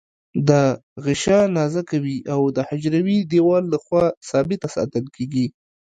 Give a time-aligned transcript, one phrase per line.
[0.49, 0.63] دا
[1.05, 5.45] غشا نازکه وي او د حجروي دیوال له خوا ثابته ساتل کیږي.